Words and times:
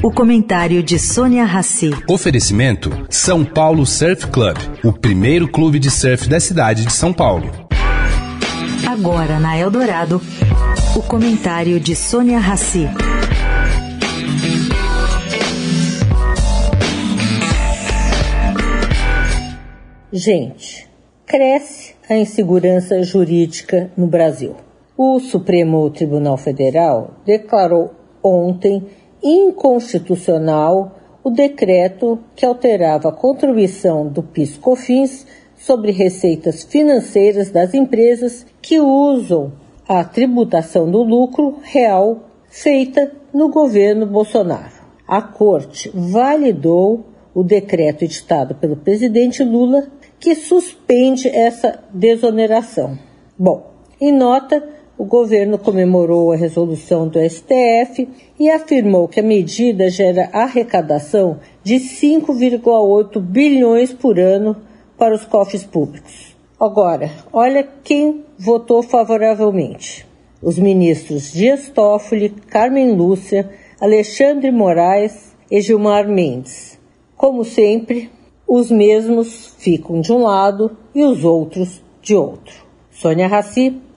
O 0.00 0.12
comentário 0.12 0.80
de 0.80 0.96
Sônia 0.96 1.44
Rassi. 1.44 1.90
Oferecimento 2.08 2.88
São 3.10 3.44
Paulo 3.44 3.84
Surf 3.84 4.28
Club, 4.28 4.56
o 4.84 4.92
primeiro 4.92 5.48
clube 5.50 5.80
de 5.80 5.90
surf 5.90 6.28
da 6.28 6.38
cidade 6.38 6.84
de 6.84 6.92
São 6.92 7.12
Paulo. 7.12 7.50
Agora 8.86 9.40
na 9.40 9.58
Eldorado, 9.58 10.22
o 10.96 11.02
comentário 11.02 11.80
de 11.80 11.96
Sônia 11.96 12.38
Rassi. 12.38 12.88
Gente, 20.12 20.88
cresce 21.26 21.96
a 22.08 22.16
insegurança 22.16 23.02
jurídica 23.02 23.90
no 23.96 24.06
Brasil. 24.06 24.54
O 24.96 25.18
Supremo 25.18 25.90
Tribunal 25.90 26.36
Federal 26.36 27.20
declarou 27.26 27.92
ontem 28.22 28.86
inconstitucional 29.22 30.96
o 31.22 31.30
decreto 31.30 32.18
que 32.34 32.46
alterava 32.46 33.08
a 33.08 33.12
contribuição 33.12 34.06
do 34.06 34.22
PIS/COFINS 34.22 35.26
sobre 35.56 35.90
receitas 35.90 36.62
financeiras 36.62 37.50
das 37.50 37.74
empresas 37.74 38.46
que 38.62 38.80
usam 38.80 39.52
a 39.86 40.04
tributação 40.04 40.90
do 40.90 41.02
lucro 41.02 41.58
real 41.62 42.28
feita 42.48 43.12
no 43.32 43.50
governo 43.50 44.06
Bolsonaro. 44.06 44.78
A 45.06 45.20
Corte 45.20 45.90
validou 45.92 47.06
o 47.34 47.42
decreto 47.42 48.04
editado 48.04 48.54
pelo 48.54 48.76
presidente 48.76 49.42
Lula 49.42 49.88
que 50.18 50.34
suspende 50.34 51.28
essa 51.28 51.80
desoneração. 51.92 52.98
Bom, 53.38 53.70
em 54.00 54.12
nota, 54.12 54.62
o 54.98 55.04
governo 55.04 55.56
comemorou 55.56 56.32
a 56.32 56.36
resolução 56.36 57.06
do 57.06 57.20
STF 57.20 58.08
e 58.38 58.50
afirmou 58.50 59.06
que 59.06 59.20
a 59.20 59.22
medida 59.22 59.88
gera 59.88 60.28
arrecadação 60.32 61.38
de 61.62 61.76
5,8 61.76 63.20
bilhões 63.20 63.92
por 63.92 64.18
ano 64.18 64.56
para 64.98 65.14
os 65.14 65.24
cofres 65.24 65.64
públicos. 65.64 66.36
Agora, 66.58 67.12
olha 67.32 67.66
quem 67.84 68.24
votou 68.36 68.82
favoravelmente. 68.82 70.04
Os 70.42 70.58
ministros 70.58 71.32
Dias 71.32 71.68
Toffoli, 71.68 72.30
Carmen 72.30 72.96
Lúcia, 72.96 73.48
Alexandre 73.80 74.50
Moraes 74.50 75.36
e 75.48 75.60
Gilmar 75.60 76.08
Mendes. 76.08 76.76
Como 77.16 77.44
sempre, 77.44 78.10
os 78.46 78.68
mesmos 78.70 79.54
ficam 79.58 80.00
de 80.00 80.12
um 80.12 80.24
lado 80.24 80.76
e 80.92 81.04
os 81.04 81.22
outros 81.22 81.80
de 82.02 82.16
outro. 82.16 82.54
Sônia 82.90 83.28
Raci, 83.28 83.80